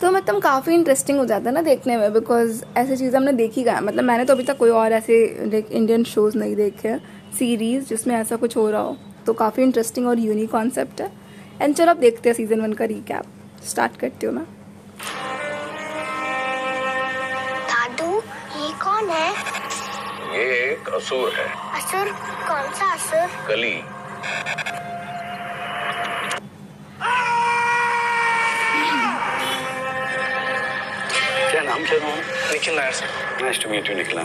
तो 0.00 0.10
मतलब 0.12 0.40
काफ़ी 0.42 0.74
इंटरेस्टिंग 0.74 1.18
हो 1.18 1.24
जाता 1.26 1.48
है 1.48 1.54
ना 1.54 1.60
देखने 1.62 1.96
में 1.96 2.12
बिकॉज़ 2.12 2.62
ऐसी 2.78 2.96
चीज़ें 2.96 3.16
हमने 3.16 3.32
देखी 3.32 3.62
गया 3.62 3.80
मतलब 3.80 4.04
मैंने 4.04 4.24
तो 4.24 4.32
अभी 4.32 4.42
तक 4.44 4.56
कोई 4.58 4.70
और 4.70 4.92
ऐसे 4.92 5.24
इंडियन 5.70 6.04
शोज़ 6.04 6.36
नहीं 6.38 6.54
देखे 6.56 6.96
सीरीज़ 7.38 7.88
जिसमें 7.88 8.14
ऐसा 8.16 8.36
कुछ 8.36 8.56
हो 8.56 8.68
रहा 8.70 8.80
हो। 8.80 8.96
तो 9.26 9.32
काफ़ी 9.34 9.62
इंटरेस्टिंग 9.62 10.06
और 10.08 10.18
यूनिक 10.18 10.50
कॉन्सेप्ट 10.50 11.00
है। 11.00 11.10
एंड 11.62 11.74
चलो 11.74 11.90
अब 11.90 11.96
देखते 11.98 12.28
हैं 12.28 12.34
सीज़न 12.36 12.60
वन 12.60 12.72
का 12.72 12.84
रिकैप 12.84 13.24
स्टार्ट 13.68 13.96
करती 14.00 14.26
हूँ 14.26 14.34
मैं। 14.34 14.44
दादू 17.66 18.16
ये 18.60 18.72
कौन 18.84 19.10
है? 19.10 19.30
ये 20.34 20.44
एक 20.70 20.88
असुर 20.96 21.32
है। 21.32 21.48
असुर? 21.76 22.12
कौन 22.48 22.72
सा 22.72 22.92
असुर? 22.94 23.26
कली। 23.48 23.74
नाम 31.78 31.86
क्या 31.88 31.98
तुम्हारा 31.98 32.52
Nikhil 32.52 32.74
Nair 32.74 32.92
sir. 32.92 33.42
Nice 33.42 33.58
to 33.62 33.68
meet 33.70 33.88
you 33.88 33.96
Nikhila 33.96 34.22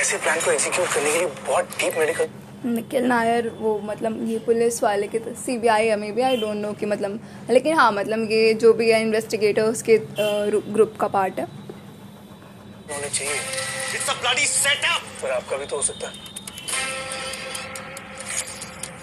ऐसे 0.00 0.16
प्लान 0.16 0.40
को 0.40 0.50
एग्जीक्यूट 0.50 0.88
करने 0.88 1.12
के 1.12 1.18
लिए 1.18 1.28
बहुत 1.46 1.70
डीप 1.78 1.96
मेडिकल 1.98 2.28
निखिल 2.70 3.04
नायर 3.06 3.48
वो 3.58 3.78
मतलब 3.84 4.28
ये 4.28 4.38
पुलिस 4.46 4.82
वाले 4.82 5.06
के 5.08 5.18
C 5.42 5.56
B 5.58 5.68
I 5.68 5.94
may 6.02 6.10
be 6.12 6.22
I 6.22 6.36
don't 6.36 6.56
know 6.56 6.72
कि 6.80 6.86
मतलब 6.86 7.48
लेकिन 7.50 7.74
हाँ 7.78 7.90
मतलब 7.92 8.30
ये 8.32 8.54
जो 8.62 8.72
भी 8.80 8.90
है 8.90 9.00
इन्वेस्टिगेटर्स 9.02 9.82
के 9.88 9.98
ग्रुप 10.18 10.94
का 11.00 11.08
पार्ट 11.16 11.38
है। 11.38 11.46
होने 11.46 13.08
चाहिए। 13.08 13.34
इट्स 13.34 14.08
अ 14.08 14.14
ब्लडी 14.20 14.46
सेटअप 14.46 15.02
पर 15.22 15.30
आपका 15.30 15.56
भी 15.56 15.66
तो 15.66 15.76
हो 15.76 15.82
सकता 15.82 16.08
है। 16.08 16.14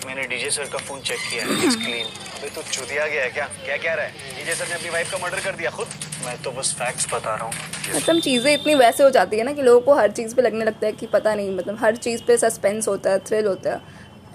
मैंने 0.07 0.23
डीजे 0.27 0.49
सर 0.51 0.69
का 0.71 0.77
फ़ोन 0.87 0.99
चेक 1.01 1.19
किया 1.29 1.45
है 1.45 1.63
इट्स 1.65 1.75
क्लीन 1.75 2.05
अबे 2.05 2.49
तू 2.55 2.61
चुदिया 2.71 3.07
गया 3.07 3.23
है 3.23 3.29
क्या? 3.29 3.45
क्या 3.65 3.77
कह 3.77 3.93
रहा 3.93 4.05
है? 4.05 4.11
डीजे 4.37 4.55
सर 4.55 4.67
ने 4.67 4.75
अपनी 4.75 4.89
वाइफ 4.89 5.11
का 5.11 5.17
मर्डर 5.17 5.39
कर 5.43 5.55
दिया 5.61 5.69
खुद? 5.77 5.87
मैं 6.25 6.35
तो 6.43 6.51
बस 6.51 6.73
फैक्ट्स 6.79 7.07
बता 7.13 7.35
रहा 7.35 7.45
हूँ। 7.45 7.53
मतलब 7.95 8.19
चीज़ें 8.21 8.53
इतनी 8.53 8.75
वैसे 8.75 9.03
हो 9.03 9.09
जाती 9.09 9.37
है 9.37 9.43
ना 9.43 9.53
कि 9.53 9.61
लोगों 9.61 9.81
को 9.81 9.95
हर 9.99 10.11
चीज़ 10.11 10.35
पे 10.35 10.41
लगने 10.41 10.65
लगता 10.65 10.85
है 10.85 10.91
कि 10.91 11.05
पता 11.13 11.33
नहीं 11.35 11.55
मतलब 11.57 11.77
हर 11.83 11.95
चीज़ 12.05 12.23
पे 12.27 12.37
सस्पेंस 12.37 12.87
होता 12.87 13.11
है 13.11 13.19
थ्रिल 13.27 13.45
होता 13.47 13.69
है 13.69 13.81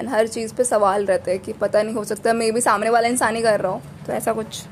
एंड 0.01 0.09
हर 0.09 0.27
चीज़ 0.29 0.55
पे 0.55 0.65
सवाल 0.65 1.07
रहते 1.07 1.31
हैं 1.31 1.41
कि 1.41 1.53
पता 1.63 1.83
नहीं 1.83 1.95
हो 1.95 2.05
सकता 2.05 2.33
मे 2.33 2.51
भी 2.53 2.61
सामने 2.61 2.91
वाला 2.91 3.09
इंसान 3.09 3.37
ही 3.37 3.43
कर 3.43 3.61
रहा 3.61 3.73
हो 3.73 3.83
तो 4.07 4.13
ऐसा 4.13 4.33
कुछ। 4.33 4.63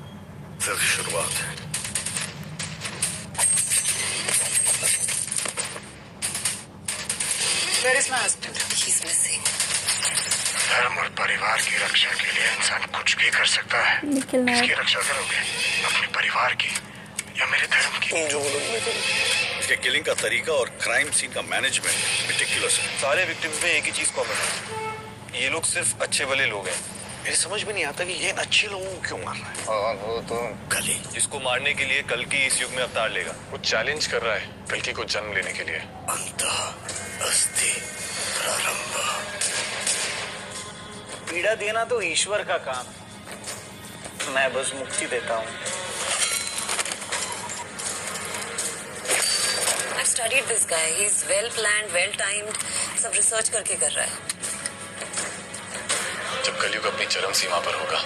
शुरुआत 0.63 1.33
है। 1.33 1.55
Where 7.83 7.99
is 7.99 8.09
my 8.11 8.19
husband? 8.19 8.57
He's 8.79 8.99
missing. 9.03 9.43
धर्म 10.71 10.97
और 11.01 11.09
परिवार 11.19 11.59
की 11.67 11.77
रक्षा 11.85 12.13
के 12.23 12.33
लिए 12.33 12.47
इंसान 12.57 12.87
कुछ 12.97 13.17
भी 13.19 13.29
कर 13.37 13.47
सकता 13.47 13.83
है। 13.89 14.01
किसकी 14.03 14.73
रक्षा 14.81 15.01
करोगे? 15.01 15.39
अपने 15.87 16.07
परिवार 16.17 16.55
की। 16.63 16.71
या 17.39 17.47
मेरे 17.47 17.67
धर्म 17.67 17.99
की 17.99 18.27
जो 18.29 18.39
बोलोगे 18.41 18.93
इसके 19.61 19.77
किलिंग 19.77 20.05
का 20.05 20.15
तरीका 20.15 20.53
और 20.53 20.69
क्राइम 20.83 21.11
सीन 21.11 21.33
का 21.33 21.43
मैनेजमेंट 21.43 21.95
है। 21.95 22.69
सारे 23.01 23.25
विक्टिम्स 23.25 23.63
में 23.63 23.71
एक 23.71 23.85
ही 23.85 23.93
चीज़ 23.93 24.13
कॉमन 24.13 24.39
है। 24.43 25.43
ये 25.43 25.49
लोग 25.49 25.65
सिर्फ़ 25.65 26.03
अच्छे 26.03 26.25
भले 26.25 26.47
लोग 26.47 26.69
हैं। 26.69 26.79
मेरे 27.25 27.37
समझ 27.37 27.63
में 27.65 27.73
नहीं 27.75 27.85
आता 27.85 28.05
कि 28.05 28.13
ये 28.13 28.31
अच्छे 28.31 28.69
लोगों 28.69 28.87
को 28.87 29.01
क्यों 29.01 29.19
मार 29.19 29.37
रहा 29.37 29.51
है? 29.51 29.65
और 29.67 29.97
वो 29.97 30.21
तो 30.23 30.37
कली 30.73 30.97
इसको 31.17 31.41
मारने 31.41 31.75
के 31.75 31.85
लिए 31.85 32.03
कल 32.03 32.25
की 32.25 32.45
इस 32.47 32.61
युग 32.63 32.71
में 32.71 32.83
अवतार 32.83 33.11
लेगा। 33.11 33.35
वो 33.51 33.59
चैलेंज 33.65 34.07
कर 34.07 34.23
रहा 34.23 34.35
है 34.35 34.51
कल्कि 34.71 34.93
को 34.93 35.05
जन्म 35.07 35.33
लेने 35.33 35.53
के 35.53 35.65
लिए। 35.65 35.79
अंत 36.11 36.43
अस्थि 37.23 37.73
प्रारंभ। 38.37 38.95
पीड़ा 41.31 41.55
देना 41.55 41.85
तो 41.85 42.01
ईश्वर 42.03 42.43
का 42.45 42.59
काम 42.69 42.87
है। 42.87 44.35
मैं 44.35 44.53
बस 44.55 44.73
मुक्ति 44.75 45.07
देता 45.07 45.35
हूँ। 45.35 45.47
I've 50.17 50.25
studied 50.25 50.47
this 50.49 50.65
guy. 50.65 50.85
He's 50.99 51.25
well 51.29 51.49
planned, 51.55 51.89
well 51.93 52.13
timed. 52.21 52.57
सब 53.01 53.13
रिसर्च 53.15 53.49
करके 53.49 53.75
कर 53.81 53.91
रहा 53.91 54.05
है। 54.05 54.13
जब 56.45 56.57
कलयुग 56.61 56.85
अपनी 56.87 57.07
चरम 57.07 57.33
सीमा 57.41 57.59
पर 57.67 57.75
होगा 57.81 58.01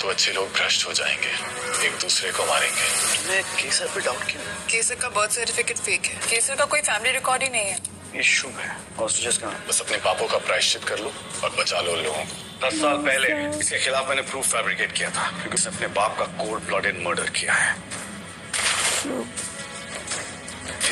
तो 0.00 0.08
अच्छे 0.08 0.32
लोग 0.32 0.48
भ्रष्ट 0.52 0.86
हो 0.86 0.92
जाएँगे। 0.92 1.86
एक 1.86 1.98
दूसरे 2.02 2.30
को 2.32 2.46
मारेंगे। 2.46 2.88
तुम्हें 3.16 3.42
केसर 3.60 3.86
पे 3.94 4.00
डाउट 4.06 4.24
क्यों? 4.30 4.42
केसर 4.70 4.94
का 5.02 5.08
बर्थ 5.20 5.30
सर्टिफिकेट 5.30 5.78
फेक 5.78 6.06
है। 6.06 6.18
केसर 6.30 6.56
का 6.56 6.64
कोई 6.74 6.80
फैमिली 6.80 7.12
रिकॉर्ड 7.12 7.42
ही 7.42 7.48
नहीं 7.48 7.70
है। 7.70 8.22
शुभ 8.32 8.58
है 8.60 8.76
हॉस्टेजेस 8.98 9.38
कहाँ? 9.38 9.64
बस 9.68 9.80
अपने 9.80 9.96
पापों 10.08 10.26
का 10.28 10.38
प्रायश्चित 10.48 10.84
कर 10.88 10.98
लो 10.98 11.12
और 11.44 11.54
बचा 11.60 11.80
लो 11.80 11.96
लोगों 12.02 12.24
को। 12.24 12.66
दस 12.66 12.80
साल 12.80 12.96
पहले 13.06 13.28
इसके 13.60 13.78
खिलाफ 13.84 14.08
मैंने 14.08 14.22
प्रूफ 14.32 14.52
फैब्रिकेट 14.52 14.92
किया 14.98 15.10
था 15.10 15.30
क्योंकि 15.38 15.54
उसने 15.54 15.76
अपने 15.76 15.88
बाप 16.00 16.18
का 16.18 16.24
कोल्ड 16.44 16.64
ब्लडेड 16.64 17.02
मर्डर 17.06 17.30
किया 17.40 17.54
है। 17.54 17.74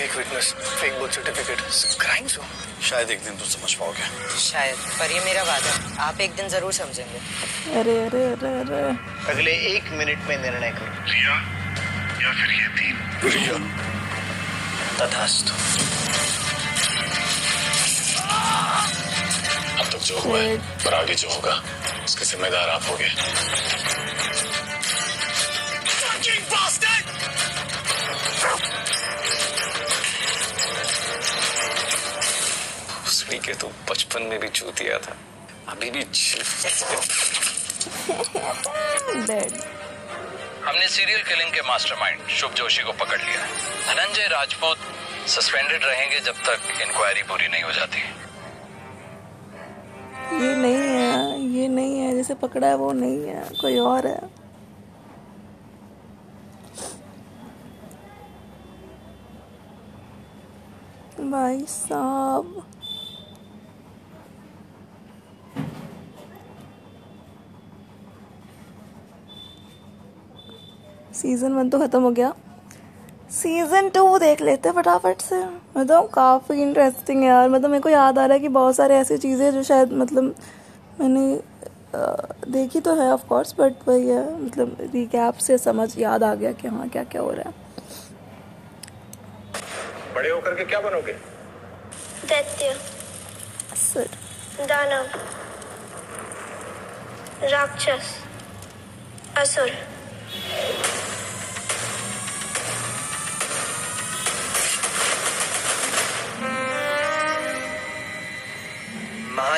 Fake 0.00 0.16
witness 0.16 0.46
fake 0.80 0.92
birth 1.00 1.14
certificate 1.14 1.60
crimes 2.00 2.36
हो 2.38 2.44
शायद 2.88 3.10
एक 3.10 3.24
दिन 3.24 3.34
तुम 3.36 3.48
समझ 3.48 3.72
पाओगे। 3.80 4.04
शायद 4.40 4.76
पर 4.98 5.10
ये 5.12 5.20
मेरा 5.24 5.42
वादा 5.42 5.72
आप 6.04 6.20
एक 6.20 6.34
दिन 6.36 6.48
ज़रूर 6.48 6.72
समझेंगे। 6.72 7.18
अरे 7.80 7.96
अरे 8.04 8.22
अरे 8.26 8.52
अरे। 8.60 8.80
अगले 9.32 9.52
एक 9.72 9.90
मिनट 9.98 10.20
में 10.28 10.36
निर्णय 10.42 10.70
करो। 10.78 11.04
रिया 11.10 11.34
या 12.22 12.32
फिर 12.38 12.50
ये 12.52 12.68
तीन? 12.78 12.96
रिया 13.26 13.58
तथास्तु। 15.00 15.52
अब 19.80 19.86
तक 19.92 20.00
जो 20.08 20.18
हुआ 20.20 20.40
है 20.40 20.56
पर 20.84 20.94
आगे 20.94 21.14
जो 21.14 21.28
होगा 21.34 21.62
उसके 22.04 22.24
जिम्मेदार 22.24 22.68
आप 22.70 22.88
होगे। 22.90 23.08
के 33.50 33.54
तो 33.60 33.70
बचपन 33.90 34.22
में 34.30 34.38
भी 34.40 34.48
चूतिया 34.48 34.98
था। 35.06 35.16
अभी 35.68 35.90
भी 35.90 36.02
हमने 40.64 40.86
सीरियल 40.88 41.22
किलिंग 41.28 41.50
के 41.52 41.60
मास्टरमाइंड 41.68 42.26
शुभ 42.38 42.52
जोशी 42.54 42.82
को 42.82 42.92
पकड़ 43.04 43.20
लिया 43.20 43.44
धनंजय 43.86 44.26
राजपूत 44.32 44.78
सस्पेंडेड 45.28 45.84
रहेंगे 45.84 46.18
जब 46.20 46.42
तक 46.48 46.68
इंक्वायरी 46.82 47.22
पूरी 47.30 47.48
नहीं 47.48 47.62
हो 47.62 47.72
जाती। 47.72 48.02
ये 50.44 50.54
नहीं 50.56 50.74
है 50.74 51.40
ये 51.54 51.68
नहीं 51.68 51.98
है 52.00 52.14
जिसे 52.16 52.34
पकड़ा 52.42 52.66
है 52.68 52.74
वो 52.76 52.92
नहीं 52.92 53.26
है 53.28 53.48
कोई 53.60 53.78
और 53.78 54.06
है। 54.06 54.20
भाई 61.30 61.64
साहब। 61.68 62.62
सीज़न 71.14 71.52
वन 71.52 71.70
तो 71.70 71.78
खत्म 71.78 72.02
हो 72.02 72.10
गया। 72.10 72.32
सीज़न 73.32 73.88
टू 73.88 74.18
देख 74.18 74.40
लेते 74.42 74.68
हैं 74.68 74.76
फटाफट 74.76 75.20
से। 75.20 75.44
मतलब 75.76 76.08
काफ़ी 76.14 76.60
इंटरेस्टिंग 76.62 77.22
है 77.22 77.28
यार। 77.28 77.48
मतलब 77.48 77.70
मेरे 77.70 77.82
को 77.82 77.88
याद 77.88 78.18
आ 78.18 78.24
रहा 78.24 78.34
है 78.34 78.40
कि 78.40 78.48
बहुत 78.50 78.76
सारे 78.76 78.96
ऐसी 78.96 79.18
चीज़ें 79.18 79.50
जो 79.52 79.62
शायद 79.62 79.92
मतलब 79.92 80.34
मैंने 81.00 81.40
देखी 82.52 82.80
तो 82.80 82.94
है 82.94 83.10
ऑफ़ 83.12 83.26
कोर्स 83.28 83.54
बट 83.58 83.88
वही 83.88 84.08
है 84.08 84.22
मतलब 84.40 84.76
रिकैप 84.92 85.34
से 85.38 85.58
समझ 85.58 85.88
याद 85.98 86.24
आ 86.24 86.34
गया 86.34 86.52
कि 86.52 86.68
हाँ 86.68 86.88
क्या 86.88 87.04
क्या 87.04 87.22
हो 87.22 87.30
रहा 87.30 87.48
है। 87.48 87.54
बड़े 90.14 90.30
होकर 90.30 90.54
के 90.54 90.64
क्या 90.64 90.80
बनोगे? 90.80 91.12
दैत्य। 92.24 92.68
असुर 93.72 94.06
दानव। 94.62 95.04
राक्षस। 97.44 98.14
असुर। 99.38 99.70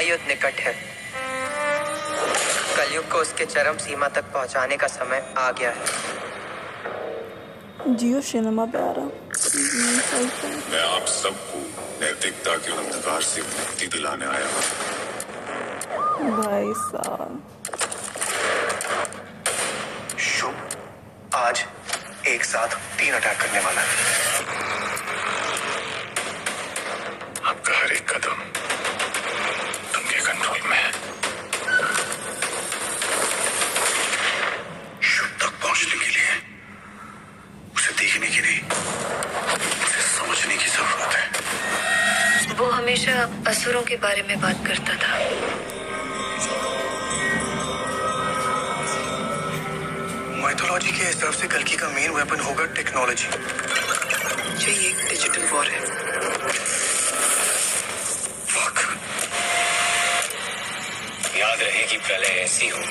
महायुद्ध 0.02 0.26
निकट 0.28 0.60
है। 0.60 0.72
कलयुग 2.76 3.04
को 3.10 3.18
उसके 3.18 3.44
चरम 3.46 3.76
सीमा 3.78 4.08
तक 4.16 4.24
पहुँचाने 4.34 4.76
का 4.76 4.86
समय 4.86 5.20
आ 5.38 5.50
गया 5.58 5.70
है। 5.70 5.84
जियो 7.96 8.20
सिनेमा 8.26 8.64
पे 8.72 8.78
आ 8.78 8.90
रहा 8.96 9.06
मैं 10.72 10.82
आप 10.86 11.06
सबको 11.12 11.58
नैतिकता 12.00 12.54
के 12.64 12.72
अंधकार 12.78 13.22
से 13.22 13.42
मुक्ति 13.42 13.86
दिलाने 13.94 14.26
आया 14.26 14.48
हूँ। 14.54 14.62
भाई 16.42 16.70
साहब। 16.82 17.32
शुभ 20.26 20.56
आज 21.44 21.56
एक 22.34 22.42
साथ 22.44 22.70
तीन 22.98 23.12
अटैक 23.14 23.36
करने 23.42 23.60
वाला 23.66 23.80
है 23.80 23.94
आपका 27.50 27.72
हर 27.78 27.90
एक 27.92 28.04
कदम 28.10 28.38
उनके 29.96 30.18
कंट्रोल 30.26 30.60
में 30.70 30.76
है 30.76 30.90
शुभ 35.12 35.30
तक 35.42 35.52
पहुँचने 35.62 35.96
के 36.04 36.08
लिए 36.10 36.30
असुरों 43.62 43.82
के 43.88 43.96
बारे 44.02 44.22
में 44.28 44.40
बात 44.40 44.66
करता 44.66 44.94
था। 45.02 45.18
माइथोलॉजी 50.38 50.90
के 50.90 51.04
हिसाब 51.04 51.32
से 51.32 51.46
कल 51.46 51.62
की 51.62 51.76
मेन 51.94 52.10
वेपन 52.10 52.40
होगा 52.40 52.64
टेक्नोलॉजी 52.78 53.28
जो 54.58 54.70
ये 54.70 54.88
एक 54.88 55.04
डिजिटल 55.08 55.46
वॉर 55.52 55.68
है। 55.68 55.80
याद 61.38 61.62
रहे 61.62 61.86
कि 61.86 61.98
प्रलय 61.98 62.42
ऐसी 62.42 62.68
हो 62.68 62.82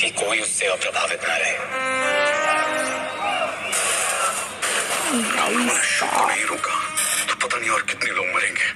कि 0.00 0.10
कोई 0.18 0.40
उससे 0.40 0.66
अप्रभावित 0.66 1.28
ना 1.28 1.36
रहे। 1.36 1.56
नहीं 6.26 6.44
रोका। 6.44 6.87
पता 7.58 7.66
नहीं 7.66 7.70
और 7.70 7.82
कितने 7.82 8.10
लोग 8.12 8.26
मरेंगे 8.34 8.66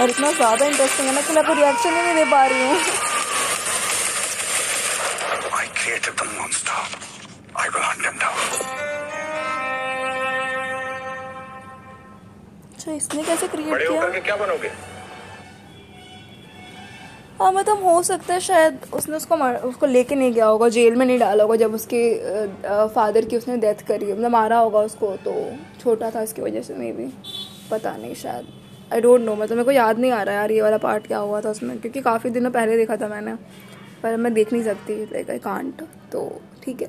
और 0.00 0.10
इतना 0.10 0.30
ज़्यादा 0.32 0.66
इंटरेस्टिंग 0.66 1.08
है 1.08 1.14
ना 1.14 1.20
कि 1.22 1.32
मैं 1.32 1.44
कोई 1.46 1.54
रिएक्शन 1.56 1.96
ही 1.96 2.02
नहीं 2.02 2.14
दे 2.14 2.24
पा 2.30 2.44
रही 2.46 2.62
हूँ 2.62 2.78
I 5.56 5.66
created 5.76 6.16
the 6.16 6.26
monster. 6.30 6.80
I 7.56 7.68
will 7.68 7.84
hunt 7.84 8.04
him 8.04 8.18
down. 8.18 8.38
अच्छा 12.74 12.92
इसने 12.92 13.22
कैसे 13.22 13.48
क्रिएट 13.48 13.70
बड़े 13.70 13.86
होकर 13.86 14.00
किया 14.00 14.10
के 14.10 14.20
क्या 14.20 14.36
बनोगे 14.36 14.70
हाँ 17.40 17.50
मतलब 17.52 17.82
हो 17.84 18.02
सकता 18.02 18.34
है 18.34 18.40
शायद 18.40 18.78
उसने 18.94 19.16
उसको 19.16 19.36
मार, 19.36 19.56
उसको 19.56 19.86
लेके 19.86 20.14
नहीं 20.14 20.32
गया 20.32 20.46
होगा 20.46 20.68
जेल 20.68 20.96
में 20.96 21.04
नहीं 21.06 21.18
डाला 21.18 21.44
होगा 21.44 21.56
जब 21.56 21.74
उसके 21.74 22.02
फादर 22.94 23.24
की 23.24 23.36
उसने 23.36 23.56
डेथ 23.56 23.82
करी 23.88 24.12
मतलब 24.12 24.30
मारा 24.30 24.58
होगा 24.58 24.80
उसको 24.80 25.10
तो 25.24 25.32
छोटा 25.80 26.10
था 26.10 26.22
इसकी 26.22 26.42
वजह 26.42 26.62
से 26.62 26.74
मे 26.74 26.92
भी 26.92 27.06
पता 27.70 27.96
नहीं 27.96 28.14
शायद। 28.14 28.46
आई 28.92 29.00
डोंट 29.00 29.20
नो 29.20 29.34
मतलब 29.34 29.56
मेरे 29.56 29.64
को 29.64 29.70
याद 29.70 29.98
नहीं 29.98 30.10
आ 30.10 30.22
रहा 30.22 30.34
यार 30.34 30.52
ये 30.52 30.62
वाला 30.62 30.78
पार्ट 30.78 31.06
क्या 31.06 31.18
हुआ 31.18 31.40
था 31.40 31.50
उसमें 31.50 31.78
क्योंकि 31.80 32.00
काफ़ी 32.00 32.30
दिनों 32.30 32.50
पहले 32.50 32.76
देखा 32.76 32.96
था 32.96 33.08
मैंने 33.08 33.34
पर 34.02 34.16
मैं 34.16 34.32
देख 34.34 34.52
नहीं 34.52 34.62
सकती 34.62 35.04
लाइक 35.04 35.30
आई 35.30 35.38
कांट 35.38 35.82
तो 36.12 36.28
ठीक 36.64 36.82
है। 36.82 36.88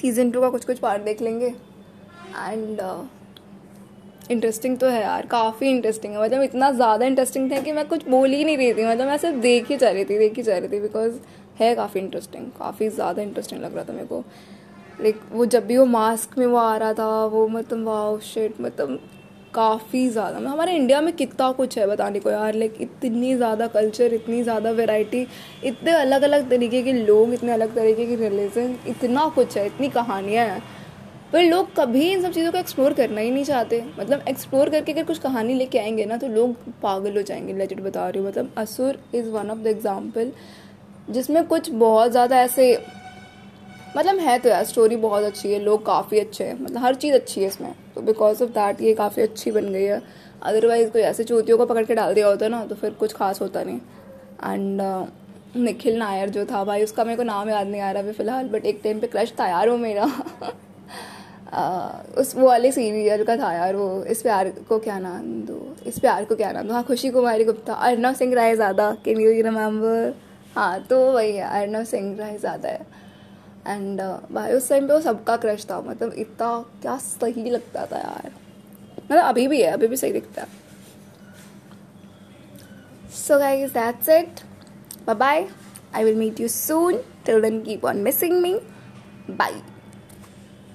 सीज़न 0.00 0.30
टू 0.30 0.40
का 0.40 0.48
कुछ 0.50 0.64
कुछ 0.64 0.78
पार्ट 0.78 1.02
देख 1.02 1.22
लेंगे 1.22 1.46
एंड 1.46 2.80
इंटरेस्टिंग 4.30 4.76
तो 4.78 4.88
है 4.88 5.00
यार, 5.02 5.26
काफ़ी 5.26 5.68
इंटरेस्टिंग 5.70 6.12
है। 6.12 6.22
मतलब 6.22 6.42
इतना 6.42 6.70
ज़्यादा 6.72 7.06
इंटरेस्टिंग 7.06 7.50
था 7.52 7.60
कि 7.60 7.72
मैं 7.72 7.86
कुछ 7.88 8.08
बोल 8.08 8.30
ही 8.30 8.44
नहीं 8.44 8.56
रही 8.56 8.72
थी। 8.74 8.86
मतलब 8.86 9.06
मैं 9.06 9.16
सिर्फ़ 9.18 9.36
देख 9.40 9.70
ही 9.70 9.76
जा 9.76 9.90
रही 9.90 10.04
थी, 10.04 10.18
देख 10.18 10.36
ही 10.36 10.42
जा 10.42 10.58
रही 10.58 10.68
थी 10.68 10.80
बिकॉज़ 10.80 11.18
है 11.60 11.74
काफ़ी 11.74 12.00
इंटरेस्टिंग 12.00 12.46
काफ़ी 12.58 12.88
ज़्यादा 12.90 13.22
इंटरेस्टिंग 13.22 13.60
लग 13.62 13.74
रहा 13.74 13.84
था 13.84 13.92
मेरे 13.92 14.06
को। 14.06 14.24
लाइक 15.00 15.20
वो 15.32 15.46
जब 15.46 15.66
भी 15.66 15.76
वो 15.76 15.84
मास्क 15.86 16.38
में 16.38 16.46
वो 16.46 16.56
आ 16.56 16.76
रहा 16.76 16.92
था, 16.92 17.24
वो 17.26 17.46
मतलब 17.48 17.84
वाह 17.84 18.18
शिट 18.24 18.60
मतलब 18.60 18.98
काफ़ी 19.54 20.08
ज़्यादा। 20.08 20.38
मतलब 20.38 20.48
हमारे 20.48 20.72
इंडिया 20.72 21.00
में 21.00 21.12
कितना 21.16 21.50
कुछ 21.52 21.76
है 21.78 21.86
बताने 21.86 22.20
को 22.20 22.30
यार 22.30 22.54
लाइक 22.54 22.76
इतनी 22.80 23.34
ज़्यादा 23.36 23.66
कल्चर 23.68 24.14
इतनी 24.14 24.42
ज़्यादा 24.42 24.70
वैरायटी 24.72 25.26
इतने 25.64 25.92
अलग 25.92 26.22
अलग 26.22 26.48
तरीके 26.50 26.82
के 26.82 26.92
लोग, 26.92 27.32
इतने 27.34 27.52
अलग 27.52 27.74
तरीके 27.74 28.06
के 28.06 28.16
रिलीजन 28.18 28.76
इतना 28.88 29.28
कुछ 29.34 29.56
है, 29.56 29.66
इतनी 29.66 29.88
कहानियाँ 29.90 30.46
हैं। 30.46 30.62
पर 31.32 31.42
लोग 31.42 31.74
कभी 31.76 32.10
इन 32.10 32.22
सब 32.22 32.32
चीज़ों 32.32 32.50
को 32.52 32.58
एक्सप्लोर 32.58 32.92
करना 32.94 33.20
ही 33.20 33.30
नहीं 33.30 33.44
चाहते। 33.44 33.82
मतलब 33.98 34.24
एक्सप्लोर 34.28 34.70
करके 34.70 34.92
अगर 34.92 35.04
कुछ 35.04 35.18
कहानी 35.18 35.54
लेके 35.54 35.78
आएँगे 35.78 36.04
ना 36.04 36.16
तो 36.16 36.28
लोग 36.28 36.54
पागल 36.82 37.16
हो 37.16 37.22
जाएँगे 37.22 37.52
लेजिट 37.52 37.80
बता 37.80 38.08
रही 38.08 38.20
हूँ। 38.20 38.28
मतलब 38.28 38.52
Asur 38.58 38.98
is 39.14 39.28
one 39.30 39.50
of 39.50 39.58
the 39.58 39.66
example 39.66 40.32
जिसमें 41.10 41.44
कुछ 41.46 41.70
बहुत 41.70 42.10
ज़्यादा 42.10 42.38
ऐसे 42.38 42.76
मतलब 43.96 44.18
है 44.18 44.38
तो 44.38 44.48
यार 44.48 44.64
स्टोरी 44.64 44.96
बहुत 44.98 45.24
अच्छी 45.24 45.52
है 45.52 45.58
लोग 45.60 45.84
काफ़ी 45.86 46.18
अच्छे 46.18 46.44
हैं। 46.44 46.54
मतलब 46.54 46.82
हर 46.82 46.94
चीज़ 46.94 47.14
अच्छी 47.14 47.40
है 47.40 47.46
इसमें। 47.46 47.74
तो 47.94 48.00
बिकॉज़ 48.02 48.42
ऑफ़ 48.42 48.50
दैट 48.50 48.80
ये 48.82 48.94
काफ़ी 48.94 49.22
अच्छी 49.22 49.50
बन 49.50 49.72
गई 49.72 49.84
है। 49.84 50.00
अदरवाइज़ 50.42 50.90
कोई 50.90 51.02
ऐसे 51.02 51.24
चूतियों 51.24 51.58
को 51.58 51.66
पकड़ 51.66 51.84
के 51.84 51.94
डाल 51.94 52.14
दिया 52.14 52.26
होता 52.26 52.48
ना 52.48 52.64
तो 52.66 52.74
फिर 52.74 52.90
कुछ 52.94 53.12
खास 53.12 53.40
होता 53.40 53.62
नहीं। 53.62 53.80
एंड 54.44 54.80
निखिल 55.56 55.98
नायर 55.98 56.30
जो 56.30 56.44
था 56.44 56.62
भाई 56.64 56.84
उसका 56.84 57.04
मेरे 57.04 57.16
को 57.16 57.22
नाम 57.22 57.48
याद 57.50 57.66
नहीं 57.66 57.80
आ 57.80 57.90
रहा 57.90 58.02
अभी 58.02 58.12
फ़िलहाल 58.12 58.48
बट 58.48 58.66
एक 58.66 58.80
टाइम 58.84 59.00
पे 59.00 59.06
क्रश 59.06 59.32
था 59.40 59.48
यार 59.48 59.68
वो 59.68 59.76
मेरा। 59.78 60.04
Uh, 60.04 60.50
उस, 61.56 62.34
वो 62.36 62.46
वाले 62.46 62.70
सीरियल 62.72 63.24
का 63.24 63.36
था 63.36 63.52
यार, 63.52 63.76
वो, 63.76 64.04
इस 64.04 64.22
प्यार 64.22 64.50
को 64.68 64.78
क्या 64.78 64.98
नाम 64.98 65.24
दो, 65.44 65.76
इस 65.86 65.98
प्यार 65.98 66.24
को 66.24 66.36
क्या 66.36 66.50
नाम 66.52 66.66
दो। 66.66 66.74
हाँ 66.74 66.82
खुशी 66.84 67.10
कुमारी 67.10 67.44
गुप्ता 67.44 67.74
अर्नव 67.74 68.14
सिंह 68.14 68.34
राय 68.34 68.54
ज़्यादा 68.56 68.90
कैन 69.04 69.20
यू 69.20 69.30
रिमेम्बर 69.42 70.14
हाँ 70.54 70.80
तो 70.82 71.00
वही 71.12 71.32
है 71.32 71.48
अर्नव 71.60 71.84
सिंह 71.84 72.16
राय 72.18 72.36
ज़्यादा 72.38 72.68
है 72.68 72.86
एंड 73.66 74.00
भाई, 74.32 74.52
उस 74.52 74.68
टाइम 74.68 74.86
पे 74.86 74.92
वो 74.92 75.00
सबका 75.00 75.36
क्रश 75.36 75.66
था 75.70 75.80
मतलब 75.80 76.12
इतना, 76.14 76.64
क्या 76.82 76.96
सही 76.98 77.50
लगता 77.50 77.86
था 77.86 77.98
यार। 77.98 78.30
मतलब 79.00 79.24
अभी 79.24 79.46
भी 79.48 79.60
है, 79.62 79.70
अभी 79.70 79.86
भी 79.86 79.96
सही 79.96 80.12
दिखता 80.12 80.42
है। 80.42 80.64
Guys 83.30 83.70
that's 83.72 84.08
it 84.08 84.40
bye 85.06 85.14
bye 85.16 85.46
I 85.94 86.04
will 86.04 86.16
meet 86.16 86.40
you 86.40 86.48
soon 86.48 86.96
till 87.26 87.40
then 87.42 87.60
keep 87.62 87.84
on 87.84 87.96
missing 88.02 88.40
me 88.40 88.54
bye 89.30 89.52